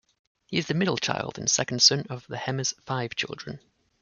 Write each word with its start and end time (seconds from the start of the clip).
He 0.47 0.57
is 0.57 0.65
the 0.65 0.73
middle 0.73 0.97
child 0.97 1.37
and 1.37 1.47
second 1.47 1.79
son 1.83 2.07
of 2.09 2.25
the 2.25 2.37
Hemmers' 2.37 2.73
five 2.85 3.13
children. 3.15 3.59